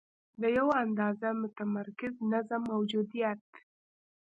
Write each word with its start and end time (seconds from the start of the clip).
د 0.41 0.43
یوه 0.57 0.73
اندازه 0.85 1.27
متمرکز 1.43 2.13
نظم 2.31 2.61
موجودیت. 2.73 3.41